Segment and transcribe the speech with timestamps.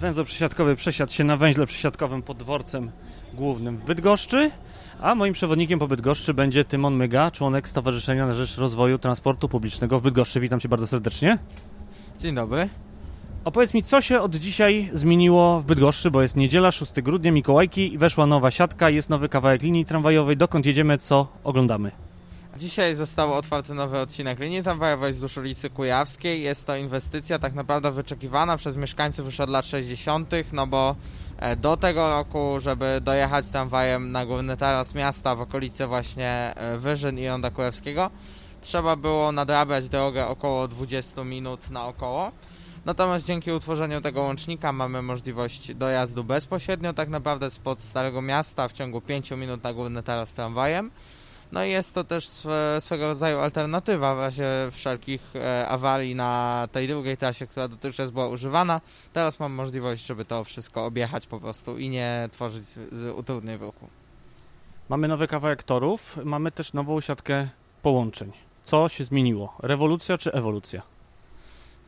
[0.00, 2.90] Węzeł przesiadkowy przesiadł się na węźle przesiadkowym pod dworcem
[3.34, 4.50] głównym w Bydgoszczy,
[5.00, 9.98] a moim przewodnikiem po Bydgoszczy będzie Tymon Myga, członek Stowarzyszenia na Rzecz Rozwoju Transportu Publicznego
[9.98, 10.40] w Bydgoszczy.
[10.40, 11.38] Witam Cię bardzo serdecznie.
[12.18, 12.68] Dzień dobry.
[13.44, 17.98] Opowiedz mi, co się od dzisiaj zmieniło w Bydgoszczy, bo jest niedziela, 6 grudnia, Mikołajki,
[17.98, 20.36] weszła nowa siatka, jest nowy kawałek linii tramwajowej.
[20.36, 21.90] Dokąd jedziemy, co oglądamy?
[22.56, 26.42] Dzisiaj został otwarty nowy odcinek linii tramwajowej wzdłuż ulicy Kujawskiej.
[26.42, 30.96] Jest to inwestycja tak naprawdę wyczekiwana przez mieszkańców już od lat 60., no bo
[31.56, 37.18] do tego roku, żeby dojechać tramwajem na główny taras miasta w okolicy właśnie e, Wyżyn
[37.18, 38.10] i Ronda Kujawskiego,
[38.60, 42.32] trzeba było nadrabiać drogę około 20 minut naokoło.
[42.84, 48.72] Natomiast dzięki utworzeniu tego łącznika mamy możliwość dojazdu bezpośrednio tak naprawdę spod Starego Miasta w
[48.72, 50.90] ciągu 5 minut na główny taras tramwajem.
[51.54, 56.68] No i jest to też swe, swego rodzaju alternatywa w razie wszelkich e, awarii na
[56.72, 58.80] tej drugiej trasie, która dotychczas była używana.
[59.12, 62.64] Teraz mam możliwość, żeby to wszystko objechać po prostu i nie tworzyć
[63.16, 63.88] utrudnień w ruchu.
[64.88, 67.48] Mamy nowy kawałek torów, mamy też nową siatkę
[67.82, 68.32] połączeń.
[68.64, 69.56] Co się zmieniło?
[69.58, 70.93] Rewolucja czy ewolucja?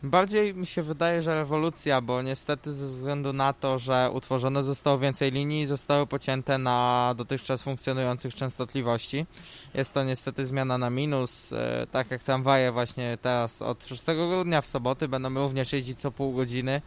[0.02, 4.98] Bardziej mi się wydaje, że rewolucja, bo niestety ze względu na to, że utworzone zostało
[4.98, 9.26] więcej linii, zostały pocięte na dotychczas funkcjonujących częstotliwości.
[9.74, 14.60] Jest to niestety zmiana na minus, e, tak jak tramwaje właśnie teraz od 6 grudnia
[14.60, 16.82] w soboty będą również jeździć co pół godziny.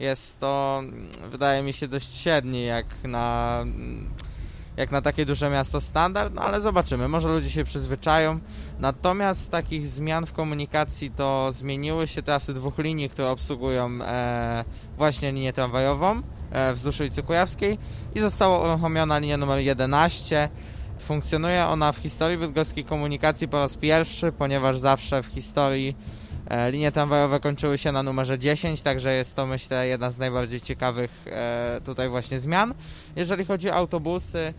[0.00, 4.08] Jest to, mm, wydaje mi się, dość średni jak na mm,
[4.76, 8.40] jak na takie duże miasto standard, no ale zobaczymy, może ludzie się przyzwyczają.
[8.80, 14.64] Natomiast takich zmian w komunikacji to zmieniły się trasy dwóch linii, które obsługują e,
[14.96, 17.78] właśnie linię tramwajową e, wzdłuż ulicy Kujawskiej
[18.14, 20.48] i została uruchomiona linia numer 11.
[20.98, 25.96] Funkcjonuje ona w historii bydgoskiej komunikacji po raz pierwszy, ponieważ zawsze w historii
[26.46, 30.60] e, linie tramwajowe kończyły się na numerze 10, także jest to myślę jedna z najbardziej
[30.60, 32.74] ciekawych e, tutaj właśnie zmian.
[33.16, 34.54] Jeżeli chodzi o autobusy,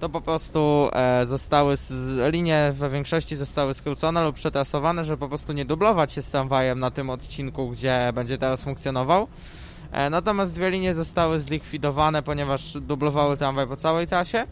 [0.00, 5.28] to po prostu e, zostały, z, linie we większości zostały skrócone lub przetrasowane, żeby po
[5.28, 9.28] prostu nie dublować się z tramwajem na tym odcinku, gdzie będzie teraz funkcjonował.
[9.92, 14.46] E, natomiast dwie linie zostały zlikwidowane, ponieważ dublowały tramwaj po całej trasie.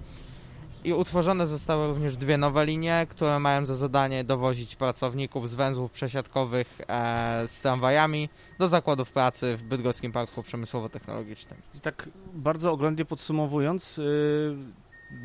[0.85, 5.91] I utworzone zostały również dwie nowe linie, które mają za zadanie dowozić pracowników z węzłów
[5.91, 8.29] przesiadkowych e, z tramwajami
[8.59, 11.57] do zakładów pracy w Bydgoskim Parku Przemysłowo-Technologicznym.
[11.83, 14.57] Tak bardzo oględnie podsumowując, yy,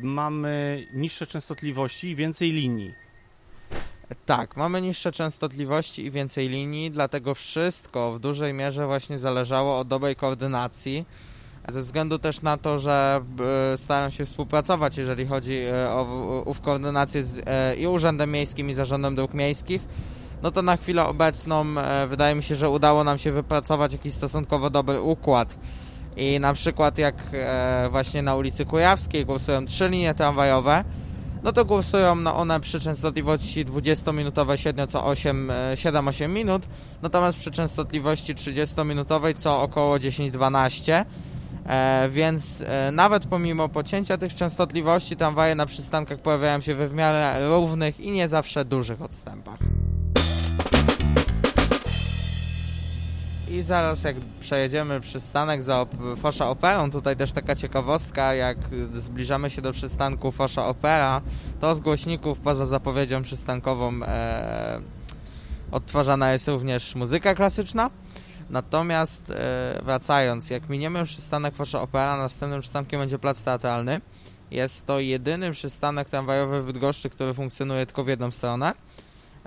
[0.02, 2.94] mamy niższe częstotliwości i więcej linii.
[4.26, 9.88] Tak, mamy niższe częstotliwości i więcej linii, dlatego wszystko w dużej mierze właśnie zależało od
[9.88, 11.04] dobrej koordynacji.
[11.68, 13.20] Ze względu też na to, że
[13.72, 18.70] e, starają się współpracować, jeżeli chodzi e, o ów koordynację z e, i Urzędem Miejskim
[18.70, 19.82] i Zarządem Dróg Miejskich,
[20.42, 21.64] no to na chwilę obecną
[22.08, 25.54] wydaje mi się, że udało nam się wypracować jakiś stosunkowo dobry układ.
[26.20, 27.14] I na przykład jak
[27.90, 30.84] właśnie na ulicy Kujawskiej głosują trzy linie tramwajowe,
[31.42, 35.04] no to głosują no one przy częstotliwości 20-minutowej średnio co
[35.74, 36.62] 7-8 minut,
[37.02, 41.04] natomiast przy częstotliwości 30-minutowej co około 10-12.
[41.66, 46.94] E, więc e, nawet pomimo pocięcia tych częstotliwości, tramwaje na przystankach pojawiają się we w
[46.94, 49.58] miarę równych i nie zawsze dużych odstępach.
[53.60, 58.58] I zaraz jak przejedziemy przystanek za op Fosza Operą, tutaj też taka ciekawostka, jak
[58.94, 61.20] zbliżamy się do przystanku Fosza Opera,
[61.60, 64.80] to z głośników poza zapowiedzią przystankową e,
[65.70, 67.90] odtwarzana jest również muzyka klasyczna.
[68.50, 74.00] Natomiast e, wracając, jak miniemy przystanek Wasza Opera, następnym przystankiem będzie plac teatralny.
[74.50, 78.72] Jest to jedyny przystanek tramwajowy w Bydgoszczy, który funkcjonuje tylko w jedną stronę,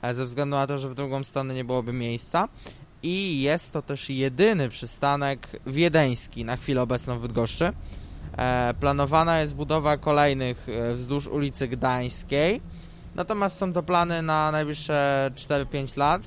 [0.01, 2.48] e, ze względu na to, że w drugą stronę nie byłoby miejsca.
[3.03, 7.71] I jest to też jedyny przystanek wiedeński na chwilę obecną w Bydgoszczy.
[8.38, 12.61] E, planowana jest budowa kolejnych wzdłuż ulicy Gdańskiej,
[13.15, 16.21] natomiast są to plany na najbliższe 4-5 lat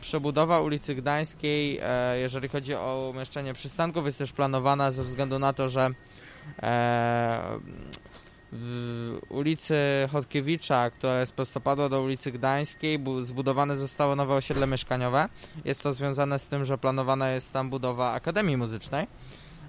[0.00, 5.52] przebudowa ulicy Gdańskiej, e, jeżeli chodzi o umieszczenie przystanków, jest też planowana ze względu na
[5.52, 5.90] to, że
[6.62, 7.42] e,
[8.52, 9.74] w ulicy
[10.12, 15.28] Chodkiewicza, która jest prostopadła do ulicy Gdańskiej, zbudowane zostało nowe osiedle mieszkaniowe.
[15.64, 19.06] Jest to związane z tym, że planowana jest tam budowa Akademii Muzycznej.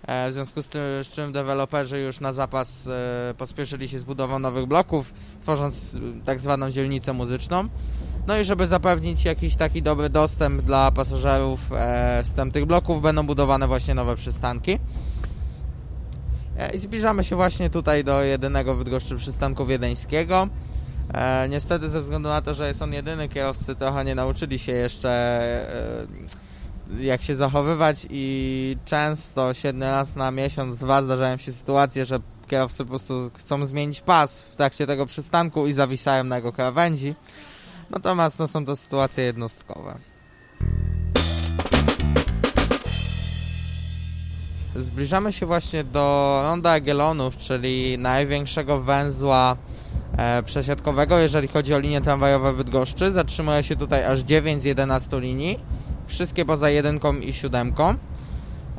[0.08, 4.04] E, W związku z tym, z czym deweloperzy już na zapas e, pospieszyli się z
[4.04, 7.70] budową nowych bloków, tworząc e, tak zwaną dzielnicę muzyczną.
[8.28, 11.60] No i żeby zapewnić jakiś taki dobry dostęp dla pasażerów
[12.24, 14.80] z tamtych bloków, będą budowane właśnie nowe przystanki.
[16.62, 20.48] E, I zbliżamy się właśnie tutaj do jedynego Bydgoszczy przystanku wiedeńskiego.
[21.14, 24.72] E, niestety ze względu na to, że jest on jedyny, kierowcy trochę nie nauczyli się
[24.72, 32.06] jeszcze e, jak się zachowywać i często siedem raz na miesiąc, dwa zdarzają się sytuacje,
[32.06, 36.54] że kierowcy po prostu chcą zmienić pas w trakcie tego przystanku i zawisają na jego
[36.54, 37.16] krawędzi.
[37.90, 40.11] Natomiast no, są to sytuacje jednostkowe.
[44.76, 49.58] Zbliżamy się właśnie do Ronda Jagiellonów, czyli największego węzła
[50.18, 53.12] e, przesiadkowego, jeżeli chodzi o linie tramwajowe Bydgoszczy.
[53.12, 55.60] Zatrzymuje się tutaj aż 9 z 11 linii,
[56.08, 57.96] wszystkie poza jedynką i siódemką.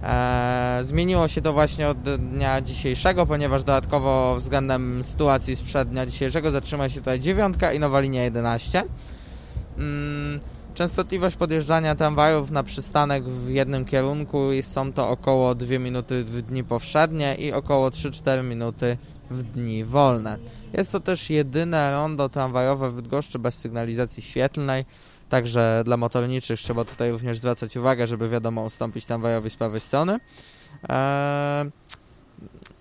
[0.02, 6.50] E, zmieniło się to właśnie od dnia dzisiejszego, ponieważ dodatkowo względem sytuacji sprzed dnia dzisiejszego
[6.50, 8.82] zatrzymuje się tutaj dziewiątka i nowa linia 11.
[9.78, 10.40] Mm,
[10.74, 16.64] Częstotliwość podjeżdżania tramwajów na przystanek w jednym kierunku są to około 2 minuty w dni
[16.64, 18.96] powszednie i około 3-4 minuty
[19.30, 20.38] w dni wolne.
[20.72, 24.84] Jest to też jedyne rondo tramwajowe w Bydgoszczy bez sygnalizacji świetlnej,
[25.28, 30.18] także dla motorniczych trzeba tutaj również zwracać uwagę, żeby wiadomo ustąpić tramwajowi z prawej strony.
[30.88, 31.70] Eee,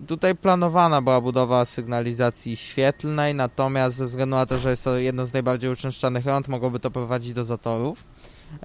[0.06, 5.26] Tutaj planowana była budowa sygnalizacji świetlnej, natomiast ze względu na to, że jest to jedno
[5.26, 8.04] z najbardziej uczęszczanych rond, mogłoby to prowadzić do zatorów.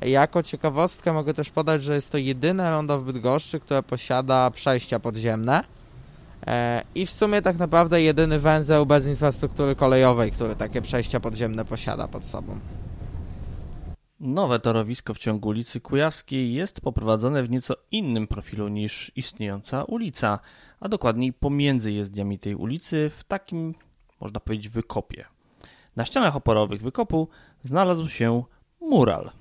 [0.01, 4.99] Jako ciekawostkę mogę też podać, że jest to jedyne rondo w Bydgoszczy, które posiada przejścia
[4.99, 5.63] podziemne
[6.47, 11.65] e, i w sumie tak naprawdę jedyny węzeł bez infrastruktury kolejowej, który takie przejścia podziemne
[11.65, 12.59] posiada pod sobą.
[14.19, 20.39] Nowe torowisko w ciągu ulicy Kujawskiej jest poprowadzone w nieco innym profilu niż istniejąca ulica,
[20.79, 23.75] a dokładniej pomiędzy jezdniami tej ulicy w takim,
[24.19, 25.25] można powiedzieć, wykopie.
[25.95, 27.27] Na ścianach oporowych wykopu
[27.61, 28.43] znalazł się
[28.81, 29.31] mural.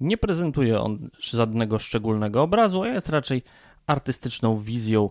[0.00, 3.42] Nie prezentuje on żadnego szczególnego obrazu, a jest raczej
[3.86, 5.10] artystyczną wizją.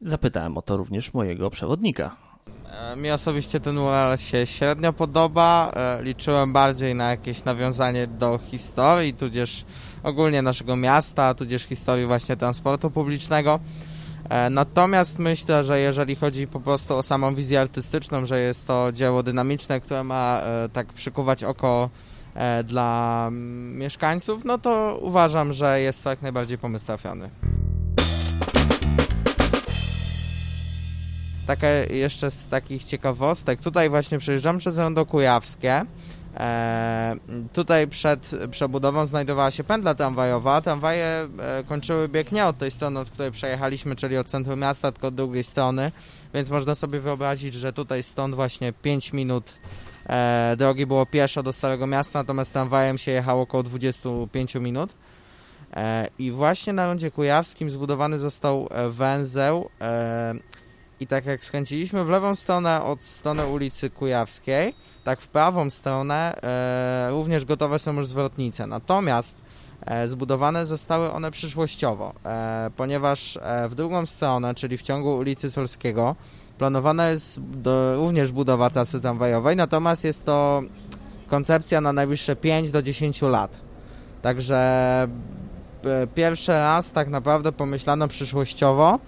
[0.00, 2.23] Zapytałem o to również mojego przewodnika.
[2.92, 5.72] E, Mi osobiście ten mural się średnio podoba.
[5.76, 9.64] E, Liczyłem bardziej na jakieś nawiązanie do historii, tudzież
[10.02, 13.60] ogólnie naszego miasta, tudzież historii właśnie transportu publicznego.
[14.28, 18.92] E, Natomiast myślę, że jeżeli chodzi po prostu o samą wizję artystyczną, że jest to
[18.92, 20.40] dzieło dynamiczne, które ma
[20.72, 21.90] tak przykuwać oko
[22.64, 27.30] dla mm, mieszkańców, no to uważam, że jest to jak najbardziej pomysł trafiony.
[31.46, 35.84] Takie jeszcze z takich ciekawostek, tutaj właśnie przejeżdżam przez Rondo Kujawskie.
[36.36, 37.16] E,
[37.52, 40.60] tutaj przed przebudową znajdowała się pętla tramwajowa.
[40.60, 44.92] Tramwaje e, kończyły bieg nie od tej strony, od której przejechaliśmy, czyli od centrum miasta,
[44.92, 45.92] tylko od drugiej strony.
[46.34, 49.54] Więc można sobie wyobrazić, że tutaj stąd właśnie 5 minut
[50.06, 54.94] e, drogi było pieszo do Starego Miasta, natomiast tramwajem się jechało około 25 minut.
[55.76, 60.34] E, I właśnie na rondzie kujawskim zbudowany został e, węzeł e,
[61.00, 64.74] i tak jak skręciliśmy w lewą stronę od strony ulicy Kujawskiej,
[65.04, 68.66] tak w prawą stronę e, również gotowe są już zwrotnice.
[68.66, 69.36] Natomiast
[69.86, 75.50] e, zbudowane zostały one przyszłościowo, e, ponieważ e, w drugą stronę, czyli w ciągu ulicy
[75.50, 76.16] Solskiego,
[76.58, 80.62] planowana jest do, również budowa trasy tramwajowej, natomiast jest to
[81.28, 83.60] koncepcja na najbliższe 5 do 10 lat.
[84.22, 84.58] Także
[85.84, 88.98] e, pierwszy raz tak naprawdę pomyślano przyszłościowo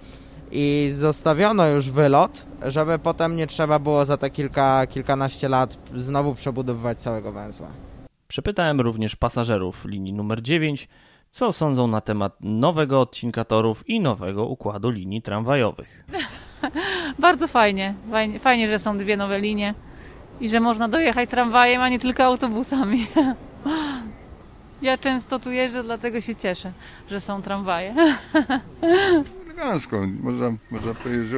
[0.51, 6.35] i zostawiono już wylot, żeby potem nie trzeba było za te kilka, kilkanaście lat znowu
[6.35, 7.67] przebudowywać całego węzła.
[8.27, 10.87] Przepytałem również pasażerów linii numer 9,
[11.31, 16.05] co sądzą na temat nowego odcinka torów i nowego układu linii tramwajowych.
[17.19, 17.93] Bardzo fajnie.
[18.11, 18.39] fajnie.
[18.39, 19.73] Fajnie, że są dwie nowe linie
[20.41, 23.07] i że można dojechać tramwajem, a nie tylko autobusami.
[24.81, 26.71] Ja często tu jeżdżę, dlatego się cieszę,
[27.09, 27.95] że są tramwaje.
[29.57, 30.07] elegancko.
[30.21, 31.37] Można, można powiedzieć, że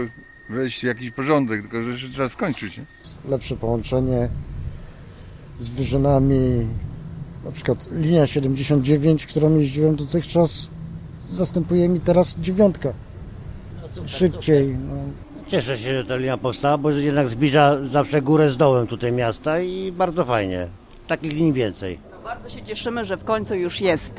[0.50, 2.78] wejść w jakiś porządek, tylko że jeszcze trzeba skończyć.
[2.78, 2.84] Nie?
[3.30, 4.30] lepsze połączenie
[5.60, 6.68] z Wyżynami.
[7.46, 10.70] Na przykład linia 79, którą jeździłem dotychczas,
[11.30, 12.94] zastępuje mi teraz dziewiątka.
[14.06, 14.78] Szybciej.
[14.88, 14.96] No.
[15.48, 19.60] Cieszę się, że ta linia powstała, bo jednak zbliża zawsze górę z dołem tutaj miasta
[19.60, 20.68] i bardzo fajnie.
[21.08, 22.00] Takich linii więcej.
[22.24, 24.14] Bardzo się cieszymy, że w końcu już jest.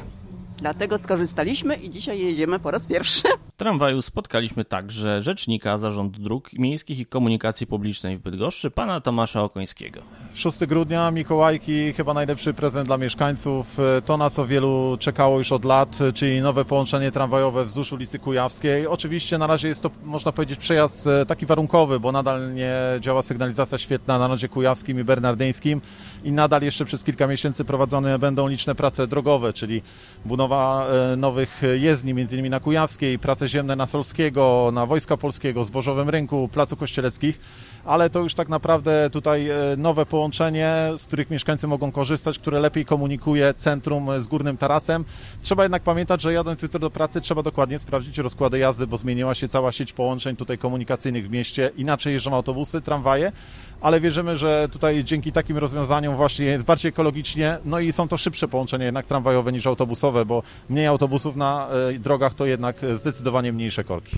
[0.60, 3.22] Dlatego skorzystaliśmy i dzisiaj jedziemy po raz pierwszy.
[3.56, 10.00] tramwaju spotkaliśmy także rzecznika Zarządu Dróg Miejskich i Komunikacji Publicznej w Bydgoszczy, pana Tomasza Okońskiego.
[10.34, 13.78] 6 grudnia, Mikołajki, chyba najlepszy prezent dla mieszkańców.
[14.06, 18.86] To, na co wielu czekało już od lat, czyli nowe połączenie tramwajowe wzdłuż ulicy Kujawskiej.
[18.86, 23.22] Oczywiście na razie jest to, można powiedzieć, przejazd e, taki warunkowy, bo nadal nie działa
[23.22, 25.80] sygnalizacja świetna na Rodzie Kujawskim i Bernardyńskim
[26.24, 29.82] i nadal jeszcze przez kilka miesięcy prowadzone będą liczne prace drogowe, czyli
[30.24, 36.08] budowa e, nowych jezdni, innymi na Kujawskiej, prace ziemne na Solskiego, na Wojska Polskiego, Zbożowym
[36.08, 37.40] Rynku, Placu Kościeleckich,
[37.84, 42.60] ale to już tak naprawdę tutaj e, nowe połączenie, z których mieszkańcy mogą korzystać, które
[42.60, 45.04] lepiej komunikuje centrum z Górnym Tarasem.
[45.42, 49.34] Trzeba jednak pamiętać, że jadąc jutro do pracy trzeba dokładnie sprawdzić rozkłady jazdy, bo zmieniła
[49.34, 51.70] się cała sieć połączeń tutaj komunikacyjnych w mieście.
[51.76, 53.32] Inaczej jeżdżą autobusy, tramwaje,
[53.80, 58.16] ale wierzymy, że tutaj dzięki takim rozwiązaniom właśnie jest bardziej ekologicznie, no i są to
[58.16, 63.52] szybsze połączenia jednak tramwajowe niż autobusowe, bo mniej autobusów na e, drogach to jednak zdecydowanie
[63.52, 64.16] mniejsze korki.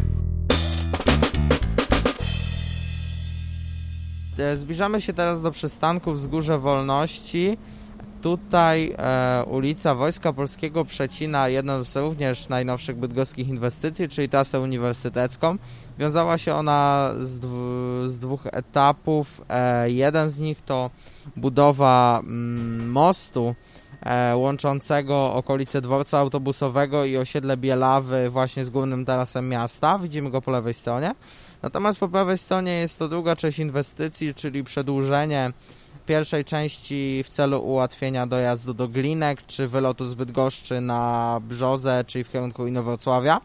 [4.38, 7.58] E, Zbliżamy się teraz do przystanku Wzgórze Wolności.
[8.22, 15.56] Tutaj e, ulica Wojska Polskiego przecina jedną z również najnowszych bydgoskich inwestycji, czyli trasę uniwersytecką.
[15.98, 17.58] Wiązała się ona z, dwu,
[18.08, 19.42] z dwóch etapów.
[19.48, 20.90] E, jeden z nich to
[21.36, 23.54] budowa mm, mostu
[24.00, 29.98] e, łączącego okolice dworca autobusowego i osiedle Bielawy właśnie z głównym tarasem miasta.
[29.98, 31.14] Widzimy go po lewej stronie.
[31.62, 35.52] Natomiast po prawej stronie jest to druga część inwestycji, czyli przedłużenie
[36.06, 42.24] pierwszej części w celu ułatwienia dojazdu do Glinek, czy wylotu z Bydgoszczy na Brzozę, czyli
[42.24, 43.40] w kierunku Inowrocławia.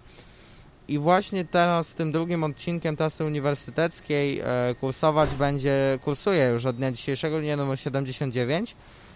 [0.88, 6.92] I właśnie teraz tym drugim odcinkiem trasy uniwersyteckiej e, kursować będzie, kursuje już od dnia
[6.92, 8.76] dzisiejszego linia numer 79.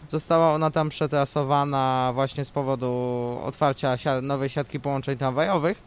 [0.09, 2.91] Została ona tam przetrasowana właśnie z powodu
[3.43, 5.81] otwarcia nowej siatki połączeń tramwajowych,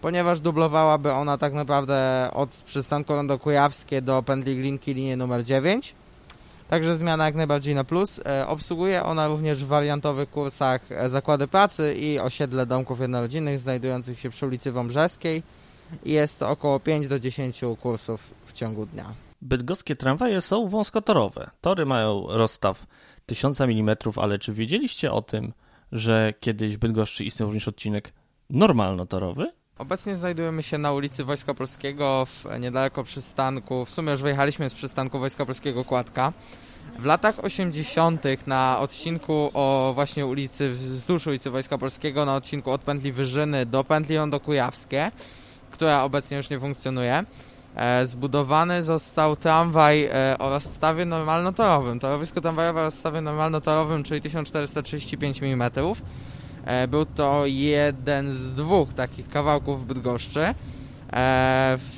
[0.00, 5.94] ponieważ dublowałaby ona tak naprawdę od przystanku Rondo Kujawskie do pętli Glinki linię numer 9.
[6.70, 8.20] Także zmiana jak najbardziej na plus.
[8.26, 14.20] E, obsługuje ona również w wariantowych kursach e, zakłady pracy i osiedle domków jednorodzinnych znajdujących
[14.20, 15.42] się przy ulicy Wąbrzeskiej.
[16.04, 19.14] Jest to około 5 do 10 kursów w ciągu dnia.
[19.42, 21.50] Bydgoskie tramwaje są wąskotorowe.
[21.60, 22.86] Tory mają rozstaw
[23.26, 25.52] 1000 mm, ale czy wiedzieliście o tym,
[25.92, 28.12] że kiedyś w Bydgoszczy istniał również odcinek
[28.50, 29.52] normalnotorowy?
[29.80, 33.84] Obecnie znajdujemy się na ulicy Wojska Polskiego, w, niedaleko przystanku.
[33.84, 36.32] W sumie już wyjechaliśmy z przystanku Wojska Polskiego Kładka.
[36.98, 38.24] W latach 80.
[38.46, 43.84] na odcinku o właśnie ulicy, wzdłuż ulicy Wojska Polskiego, na odcinku od pętli Wyżyny do
[43.84, 45.10] pętli Rondo Kujawskie,
[45.70, 47.24] która obecnie już nie funkcjonuje,
[47.76, 52.00] e, zbudowany został tramwaj e, o rozstawie normalnotorowym.
[52.00, 55.70] Torowisko tramwajowe o rozstawie normalnotorowym, czyli 1435 mm.
[56.64, 60.40] E, był to jeden z dwóch takich kawałków w Bydgoszczy.
[60.40, 60.54] E,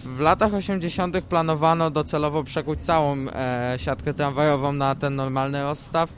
[0.04, 1.20] w latach 80.
[1.20, 6.12] planowano docelowo przekuć całą e, siatkę tramwajową na ten normalny rozstaw.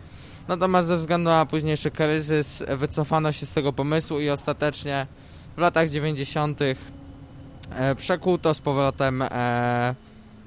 [0.48, 5.06] Natomiast ze względu na późniejszy kryzys wycofano się z tego pomysłu i ostatecznie
[5.56, 6.60] w latach 90.
[7.96, 9.24] przekuto z powrotem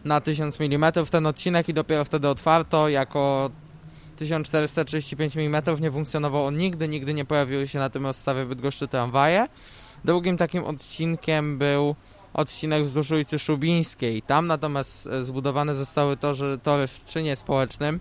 [0.05, 3.49] na 1000 mm ten odcinek i dopiero wtedy otwarto jako
[4.17, 9.47] 1435 mm nie funkcjonował on nigdy, nigdy nie pojawiły się na tym rozstawie Bydgoszczy tramwaje.
[10.05, 11.95] Drugim takim odcinkiem był
[12.33, 14.21] odcinek wzdłuż ulicy Szubińskiej.
[14.21, 17.99] Tam natomiast e, zbudowane zostały tory, tory w czynie społecznym.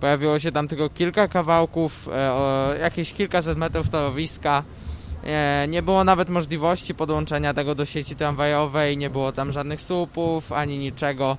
[0.00, 4.62] Pojawiło się tam tylko kilka kawałków, e, jakieś kilkaset metrów torowiska.
[5.24, 10.52] E, nie było nawet możliwości podłączenia tego do sieci tramwajowej, nie było tam żadnych słupów
[10.52, 11.36] ani niczego.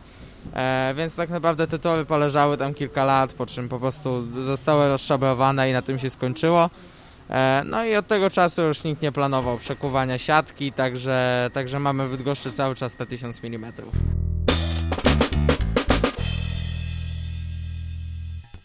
[0.54, 4.90] E, więc tak naprawdę te tory poleżały tam kilka lat, po czym po prostu zostały
[4.90, 6.70] rozszabrowane i na tym się skończyło.
[7.30, 12.08] E, no i od tego czasu już nikt nie planował przekuwania siatki, także, także mamy
[12.08, 13.74] w Bydgoszczy cały czas te 1000 mm.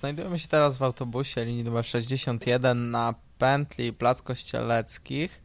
[0.01, 5.43] Znajdujemy się teraz w autobusie linii numer 61 na pętli Plac Kościeleckich.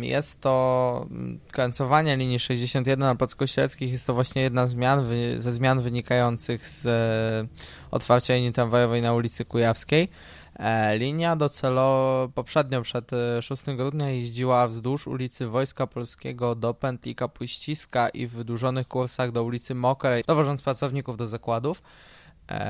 [0.00, 3.92] Jest to mm, końcowanie linii 61 na Placu Kościeleckich.
[3.92, 5.04] Jest to właśnie jedna zmian,
[5.36, 7.48] ze zmian wynikających z e,
[7.90, 10.08] otwarcia linii tramwajowej na ulicy Kujawskiej.
[10.54, 17.14] E, linia docelowo poprzednio przed 6 e, grudnia jeździła wzdłuż ulicy Wojska Polskiego do pętli
[17.14, 21.82] Kapuściska i w wydłużonych kursach do ulicy Mokrej, dowożąc pracowników do zakładów.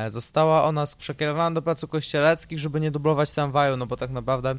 [0.08, 4.54] Została ona przekierowana do Placu Kościeleckich, żeby nie dublować tramwaju, no bo tak naprawdę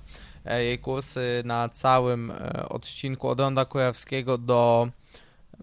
[0.57, 4.89] jej kursy na całym e, odcinku od Ronda Kujawskiego do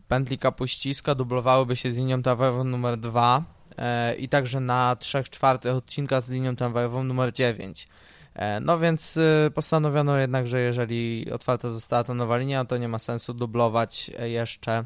[0.08, 3.44] pętli Kapuściska dublowałyby się z linią tramwajową numer 2
[3.78, 7.88] e, i także na 3 czwartych odcinka z linią tramwajową numer 9.
[8.34, 9.18] E, No więc
[9.54, 14.30] postanowiono jednak, że jeżeli otwarta została ta nowa linia, to nie ma sensu dublować e,
[14.30, 14.84] jeszcze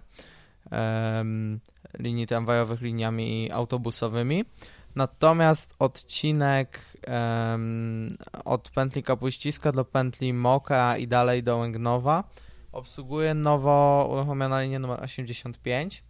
[0.71, 1.61] em,
[1.99, 4.45] linii tramwajowych liniami autobusowymi.
[4.94, 12.25] Natomiast odcinek em, od pętli Kapuściska do pętli Moka i dalej do Łęgnowa
[12.73, 16.04] obsługuje nowo uruchomiona linia numer 85.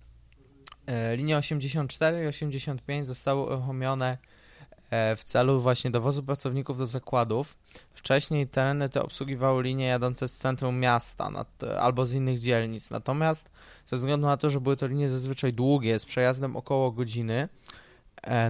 [0.86, 4.18] E, Linie 84 i 85 zostały uruchomione
[4.90, 7.58] e, w celu właśnie dowozu pracowników do zakładów.
[7.94, 12.90] Wcześniej tereny te obsługiwały linie jadące z centrum miasta nad, albo z innych dzielnic.
[12.90, 13.50] Natomiast
[13.86, 17.48] ze względu na to, że były to linie zazwyczaj długie, z przejazdem około godziny,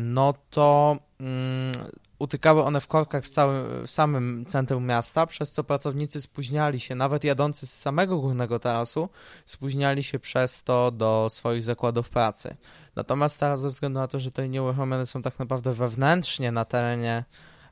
[0.00, 1.74] no to mm,
[2.20, 6.94] utykały one w korkach w, całym, w samym centrum miasta, przez co pracownicy spóźniali się,
[6.94, 9.08] nawet jadący z samego górnego tarasu,
[9.46, 12.56] spóźniali się przez to do swoich zakładów pracy.
[12.96, 16.64] Natomiast teraz ze względu na to, że te linie uruchomione są tak naprawdę wewnętrznie na
[16.64, 17.24] terenie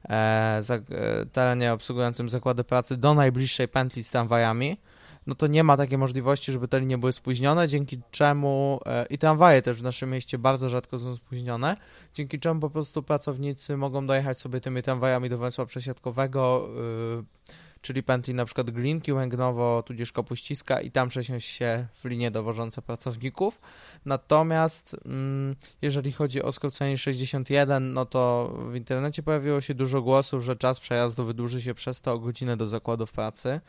[0.08, 0.80] e, za, e,
[1.32, 4.78] terenie obsługującym zakłady pracy do najbliższej pętli z tramwajami,
[5.28, 9.18] no to nie ma takiej możliwości, żeby te linie były spóźnione, dzięki czemu e, i
[9.18, 11.76] tramwaje też w naszym mieście bardzo rzadko są spóźnione,
[12.14, 16.68] dzięki czemu po prostu pracownicy mogą dojechać sobie tymi tramwajami do węzła przesiadkowego,
[17.20, 22.30] y, czyli pętli na przykład Glinki, Łęgnowo, tudzież Kapuściska i tam przesiąść się w linie
[22.30, 23.60] dowożące pracowników.
[24.04, 30.44] Natomiast mm, jeżeli chodzi o skrócenie 61, no to w internecie pojawiło się dużo głosów,
[30.44, 33.60] że czas przejazdu wydłuży się przez to o godzinę do zakładów pracy.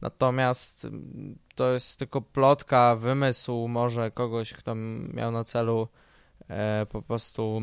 [0.00, 4.74] Natomiast mm, to jest tylko plotka, wymysł może kogoś, kto
[5.14, 5.88] miał na celu
[6.48, 7.62] e, po prostu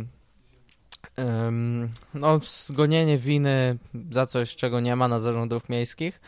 [1.16, 3.78] em, no, zgonienie winy
[4.12, 6.22] za coś, czego nie ma na zarządów miejskich.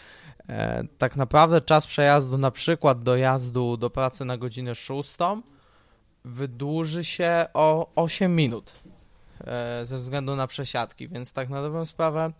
[0.49, 5.17] E, tak naprawdę czas przejazdu, na przykład dojazdu do pracy na godzinę 6,
[6.25, 8.73] wydłuży się o 8 minut
[9.41, 12.33] e, ze względu na przesiadki, więc tak na dobrą sprawę e,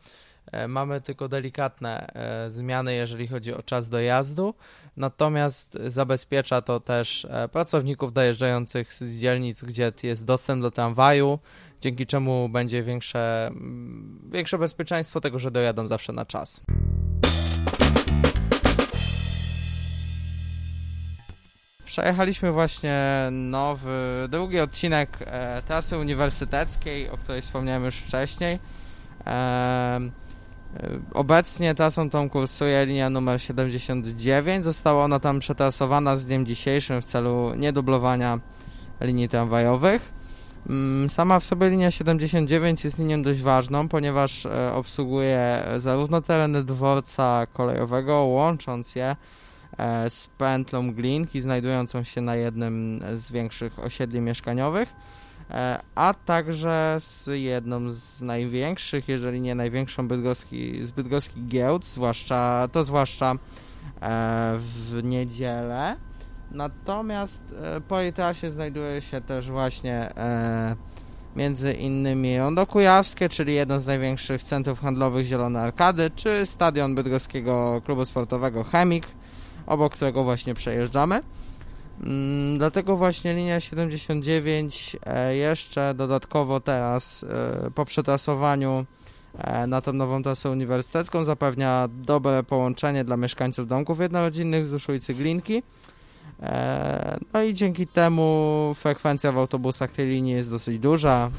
[0.67, 4.53] mamy tylko delikatne e, zmiany, jeżeli chodzi o czas dojazdu,
[4.97, 11.39] natomiast zabezpiecza to też e, pracowników dojeżdżających z dzielnic, gdzie jest dostęp do tramwaju,
[11.81, 16.61] dzięki czemu będzie większe, mm, większe bezpieczeństwo tego, że dojadą zawsze na czas.
[21.85, 28.59] Przejechaliśmy właśnie nowy, drugi odcinek e, trasy uniwersyteckiej, o której wspomniałem już wcześniej.
[29.25, 30.26] E, e,
[31.13, 34.63] obecnie trasą tą kursuje linia numer 79.
[34.63, 38.39] Została ona tam przetrasowana z dniem dzisiejszym w celu niedublowania
[39.01, 40.13] linii tramwajowych.
[40.69, 46.63] Mm, Sama w sobie linia 79 jest linią dość ważną, ponieważ e, obsługuje zarówno tereny
[46.63, 49.15] dworca kolejowego, łącząc je
[49.77, 55.26] e, z pętlą Glinki, znajdującą się na jednym z większych osiedli mieszkaniowych, e,
[55.95, 62.83] a także z jedną z największych, jeżeli nie największą bydgoski, z bydgoskich giełd, zwłaszcza, to
[62.83, 63.37] zwłaszcza e,
[64.59, 65.95] w niedzielę.
[66.51, 70.75] Natomiast e, po jej trasie znajduje się też właśnie e,
[71.35, 72.35] między innymi
[72.69, 79.07] Kujawskie, czyli jeden z największych centrów handlowych Zielone Arkady, czy stadion bydgoskiego klubu sportowego Chemik,
[79.67, 81.21] obok którego właśnie przejeżdżamy.
[82.03, 88.85] Mm, Dlatego właśnie linia 79 e, jeszcze dodatkowo teraz e, po przetrasowaniu
[89.37, 95.13] e, na tą nową trasę uniwersytecką zapewnia dobre połączenie dla mieszkańców domków jednorodzinnych wzdłuż ulicy
[95.13, 95.63] Glinki.
[97.33, 101.31] No i dzięki temu frekwencja w autobusach tej linii jest dosyć duża.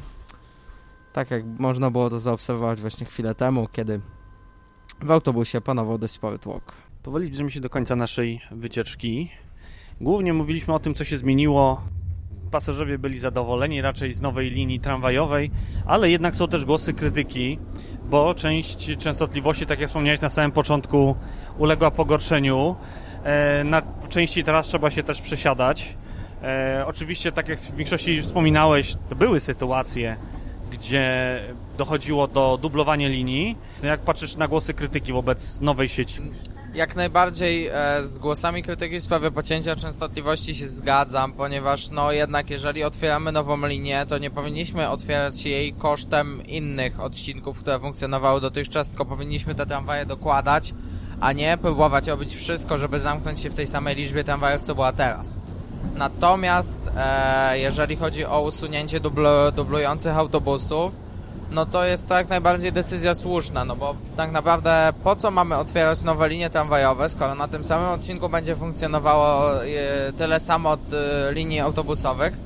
[1.12, 4.00] Tak jak można było to zaobserwować właśnie chwilę temu, kiedy
[5.02, 6.62] w autobusie panował dość spory tłok.
[7.02, 9.30] Powoli zbliżamy się do końca naszej wycieczki.
[10.00, 11.80] Głównie mówiliśmy o tym, co się zmieniło.
[12.50, 15.50] Pasażerowie byli zadowoleni raczej z nowej linii tramwajowej,
[15.86, 17.58] ale jednak są też głosy krytyki,
[18.10, 21.16] bo część częstotliwości, tak jak wspomniałeś na samym początku,
[21.58, 22.76] uległa pogorszeniu.
[23.24, 25.96] E, Na części teraz trzeba się też przesiadać.
[26.42, 30.16] E, Oczywiście, tak jak w większości wspominałeś, były sytuacje,
[30.72, 31.40] gdzie
[31.78, 33.56] dochodziło do dublowania linii.
[33.82, 36.20] Jak patrzysz na głosy krytyki wobec nowej sieci?
[36.74, 42.50] Jak najbardziej e, z głosami krytyki w sprawie pocięcia częstotliwości się zgadzam, ponieważ no jednak
[42.50, 48.88] jeżeli otwieramy nową linię, to nie powinniśmy otwierać jej kosztem innych odcinków, które funkcjonowały dotychczas,
[48.88, 50.74] tylko powinniśmy te tramwaje dokładać,
[51.20, 54.92] a nie próbować robić wszystko, żeby zamknąć się w tej samej liczbie tramwajów, co była
[54.92, 55.38] teraz.
[55.94, 61.07] Natomiast e, jeżeli chodzi o usunięcie dublu, dublujących autobusów,
[61.50, 65.56] no to jest to jak najbardziej decyzja słuszna, no bo tak naprawdę po co mamy
[65.56, 69.68] otwierać nowe linie tramwajowe, skoro na tym samym odcinku będzie funkcjonowało e,
[70.12, 72.36] tyle samo od e, linii autobusowych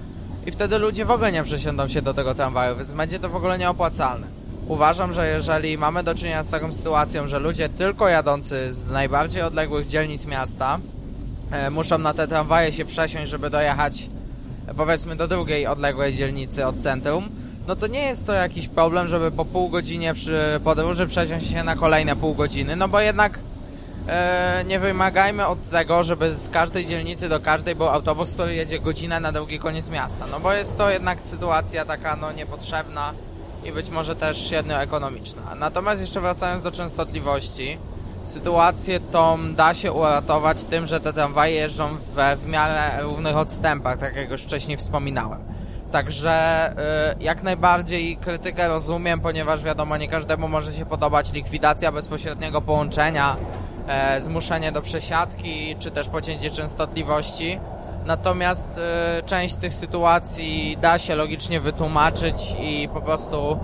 [0.47, 3.37] i wtedy ludzie w ogóle nie przesiądą się do tego tramwaju, więc będzie to w
[3.37, 4.27] ogóle nieopłacalne.
[4.69, 9.43] Uważam, że jeżeli mamy do czynienia z taką sytuacją, że ludzie tylko jadący z najbardziej
[9.43, 10.79] odległych dzielnic miasta
[11.51, 14.09] e, muszą na te tramwaje się przesiąść, żeby dojechać
[14.77, 17.29] powiedzmy do drugiej odległej dzielnicy od centrum,
[17.67, 21.65] no to nie jest to jakiś problem, żeby po pół godzinie przy podróży przesiąść się
[21.65, 23.39] na kolejne pół godziny, no bo jednak
[24.09, 28.79] e, nie wymagajmy od tego, żeby z każdej dzielnicy do każdej był autobus, który jedzie
[28.79, 33.13] godzinę na drugi koniec miasta, no bo jest to jednak sytuacja taka no niepotrzebna
[33.65, 35.43] i być może też średnio ekonomiczna.
[35.59, 37.79] Natomiast jeszcze wracając do częstotliwości,
[38.25, 43.99] sytuację tą da się uratować tym, że te tramwaje jeżdżą we w miarę równych odstępach,
[43.99, 45.52] tak jak już wcześniej wspominałem.
[45.93, 46.71] Także
[47.21, 53.37] y, jak najbardziej krytykę rozumiem, ponieważ wiadomo, nie każdemu może się podobać likwidacja bezpośredniego połączenia,
[53.89, 57.61] e, zmuszenie do przesiadki, czy też pocięcie częstotliwości.
[58.07, 58.81] Natomiast
[59.19, 63.59] y, część tych sytuacji da się logicznie wytłumaczyć i po prostu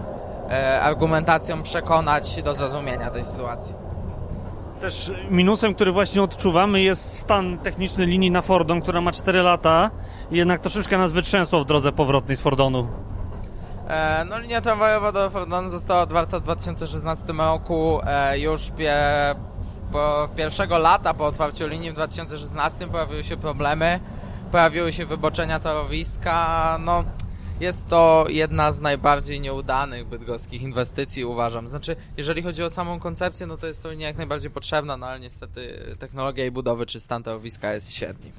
[0.51, 3.88] e, argumentacją przekonać do zrozumienia tej sytuacji.
[4.81, 9.91] Też minusem, który właśnie odczuwamy jest stan techniczny linii na Fordon, która ma 4 lata
[10.31, 12.89] i jednak troszeczkę nas wytrzęsło w drodze powrotnej z Fordonu.
[13.89, 18.01] E, no linia tramwajowa do Fordonu została otwarta w 2016 roku.
[18.07, 18.95] E, już pie,
[19.93, 24.01] po pierwszego lata po otwarciu linii w 2016 pojawiły się problemy,
[24.53, 26.79] pojawiły się wyboczenia torowiska.
[26.81, 27.05] No,
[27.61, 31.69] jest to jedna z najbardziej nieudanych bydgoskich inwestycji, uważam.
[31.69, 35.07] Znaczy, jeżeli chodzi o samą koncepcję, no to jest to linia jak najbardziej potrzebna, no
[35.07, 35.61] ale niestety
[35.99, 38.33] technologia jej budowy czy stan torowiska jest średni.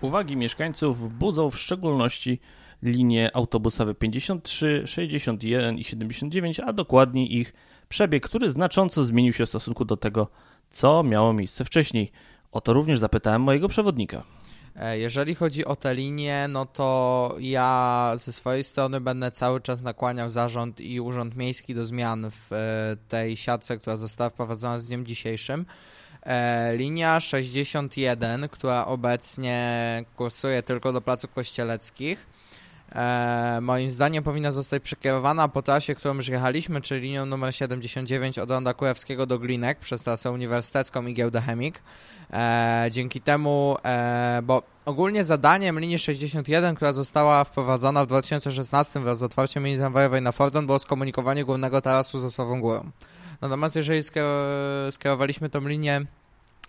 [0.00, 2.40] Uwagi mieszkańców budzą w szczególności
[2.82, 7.52] linie autobusowe 53, 61 i 79, a dokładniej ich
[7.88, 10.28] przebieg, który znacząco zmienił się w stosunku do tego,
[10.70, 12.12] co miało miejsce wcześniej.
[12.52, 14.24] O to również zapytałem mojego przewodnika.
[14.76, 19.82] E, Jeżeli chodzi o te linie, no to ja ze swojej strony będę cały czas
[19.82, 24.86] nakłaniał zarząd i urząd miejski do zmian w e, tej siatce, która została wprowadzona z
[24.86, 25.66] dniem dzisiejszym.
[26.22, 32.26] E, Linia 61, która obecnie kursuje tylko do placów kościeleckich,
[32.94, 38.38] e, moim zdaniem powinna zostać przekierowana po trasie, którą już jechaliśmy, czyli linią numer 79
[38.38, 41.82] od Ronda Kurewskiego do Glinek przez trasę uniwersytecką i giełdę Chemik.
[42.32, 49.18] E, dzięki temu, e, bo ogólnie zadaniem linii 61, która została wprowadzona w 2016 wraz
[49.18, 52.90] z otwarciem linii tramwajowej na Fordon, było skomunikowanie głównego tarasu z Osową Górą.
[53.40, 56.06] Natomiast jeżeli skier- skierowaliśmy tą linię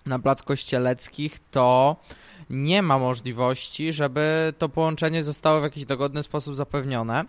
[0.05, 1.95] na plac Kościeleckich, to
[2.49, 7.25] nie ma możliwości, żeby to połączenie zostało w jakiś dogodny sposób zapewnione.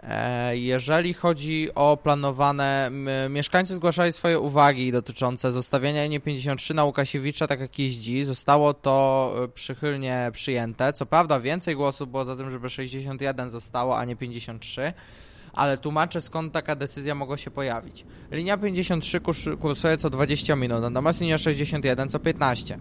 [0.00, 2.90] E, Jeżeli chodzi o planowane,
[3.30, 8.24] mieszkańcy zgłaszali swoje uwagi dotyczące zostawienia linii 53 na Łukasiewicza tak jak jeździ.
[8.24, 10.92] Zostało to e, przychylnie przyjęte.
[10.92, 14.92] Co prawda więcej głosów było za tym, żeby 61 zostało, a nie 53
[15.58, 18.04] ale tłumaczę skąd taka decyzja mogła się pojawić.
[18.30, 22.78] Linia 53 kurs- kursuje co 20 minut, natomiast linia 61 co 15.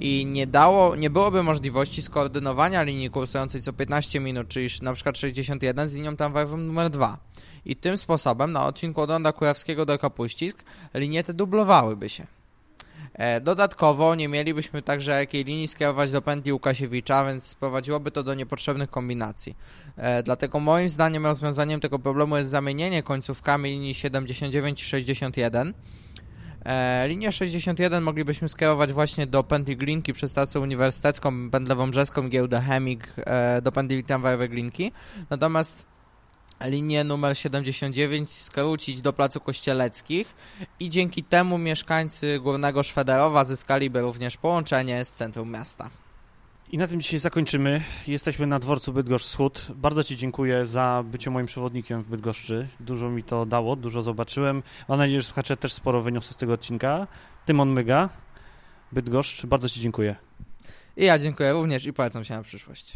[0.00, 5.18] I nie dało, nie byłoby możliwości skoordynowania linii kursującej co 15 minut, czyli na przykład
[5.18, 7.18] 61 z linią tramwajową numer 2.
[7.64, 10.64] I tym sposobem na odcinku od Ronda Kurewskiego do Kapuścisk
[10.94, 12.37] linie te dublowałyby się.
[13.14, 18.34] E, Dodatkowo nie mielibyśmy także jakiej linii skierować do pętli Łukasiewicza, więc sprowadziłoby to do
[18.34, 19.56] niepotrzebnych kombinacji.
[19.96, 25.74] E, Dlatego moim zdaniem rozwiązaniem tego problemu jest zamienienie końcówkami linii 79 i 61.
[26.64, 32.60] E, Linię 61 moglibyśmy skierować właśnie do pętli Glinki przez trasę uniwersytecką, pętlę wąbrzeską, giełdę
[32.60, 34.92] Chemik, e, do pętli tramwajowej Glinki.
[35.30, 35.86] Natomiast
[36.60, 40.34] linię numer 79 skrócić do placu Kościeleckich
[40.80, 45.90] i dzięki temu mieszkańcy Górnego Szwederowa zyskaliby również połączenie z centrum miasta.
[46.72, 47.82] I na tym dzisiaj zakończymy.
[48.06, 49.66] Jesteśmy na dworcu Bydgoszcz Wschód.
[49.74, 52.68] Bardzo Ci dziękuję za bycie moim przewodnikiem w Bydgoszczy.
[52.80, 54.62] Dużo mi to dało, dużo zobaczyłem.
[54.88, 57.06] Mam nadzieję, że słuchacze też sporo wyniosą z tego odcinka.
[57.44, 58.08] Tymon Myga,
[58.92, 59.46] Bydgoszcz.
[59.46, 60.16] Bardzo Ci dziękuję.
[60.96, 62.92] I ja dziękuję również i polecam się na przyszłość.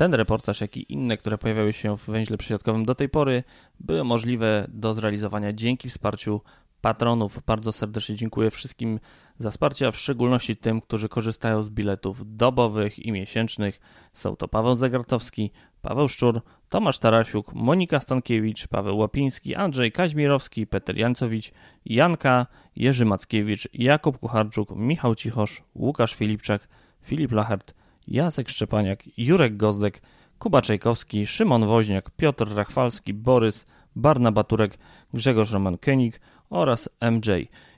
[0.00, 3.44] Ten reportaż, jak i inne, które pojawiały się w węźle przysiadkowym do tej pory,
[3.80, 6.40] były możliwe do zrealizowania dzięki wsparciu
[6.80, 7.42] patronów.
[7.46, 9.00] Bardzo serdecznie dziękuję wszystkim
[9.38, 13.80] za wsparcie, a w szczególności tym, którzy korzystają z biletów dobowych i miesięcznych.
[14.12, 15.50] Są to Paweł Zagartowski,
[15.82, 21.52] Paweł Szczur, Tomasz Tarasiuk, Monika Stankiewicz, Paweł Łapiński, Andrzej Kaźmirowski, Peter Jancowicz,
[21.84, 26.68] Janka, Jerzy Mackiewicz, Jakub Kucharczuk, Michał Cichosz, Łukasz Filipczak,
[27.02, 30.02] Filip Lachert, Jacek Szczepaniak, Jurek Gozdek,
[30.38, 34.78] Kuba Czajkowski, Szymon Woźniak, Piotr Rachwalski, Borys, Barna Baturek,
[35.14, 37.28] Grzegorz Roman Koenig oraz MJ.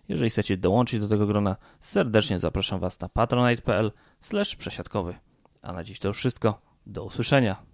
[0.08, 3.92] Jeżeli chcecie dołączyć do tego grona, serdecznie zapraszam Was na patronite.pl
[4.58, 5.14] przesiadkowy.
[5.62, 6.60] A na dziś to już wszystko.
[6.86, 7.71] Do usłyszenia.